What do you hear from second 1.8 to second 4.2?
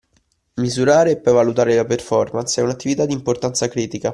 performance è un'attività di importanza critica.